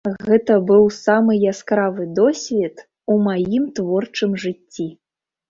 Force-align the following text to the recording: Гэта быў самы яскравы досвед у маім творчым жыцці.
Гэта 0.27 0.53
быў 0.69 0.87
самы 0.95 1.35
яскравы 1.51 2.07
досвед 2.21 2.75
у 3.13 3.19
маім 3.27 3.69
творчым 3.83 4.35
жыцці. 4.47 4.89